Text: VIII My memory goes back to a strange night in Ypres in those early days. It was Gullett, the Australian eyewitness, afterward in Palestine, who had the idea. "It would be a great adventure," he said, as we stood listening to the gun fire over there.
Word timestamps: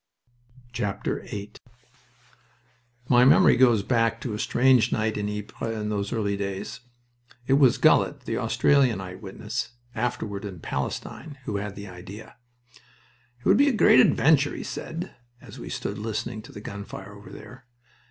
VIII 0.75 1.51
My 3.07 3.23
memory 3.23 3.55
goes 3.55 3.83
back 3.83 4.19
to 4.21 4.33
a 4.33 4.39
strange 4.39 4.91
night 4.91 5.15
in 5.15 5.29
Ypres 5.29 5.75
in 5.77 5.89
those 5.89 6.11
early 6.11 6.35
days. 6.35 6.79
It 7.45 7.53
was 7.53 7.77
Gullett, 7.77 8.21
the 8.21 8.35
Australian 8.39 8.99
eyewitness, 8.99 9.73
afterward 9.93 10.43
in 10.43 10.59
Palestine, 10.59 11.37
who 11.45 11.57
had 11.57 11.75
the 11.75 11.87
idea. 11.87 12.37
"It 13.41 13.45
would 13.45 13.57
be 13.57 13.69
a 13.69 13.73
great 13.73 13.99
adventure," 13.99 14.55
he 14.55 14.63
said, 14.63 15.13
as 15.39 15.59
we 15.59 15.69
stood 15.69 15.99
listening 15.99 16.41
to 16.41 16.51
the 16.51 16.61
gun 16.61 16.83
fire 16.83 17.13
over 17.13 17.29
there. 17.29 17.67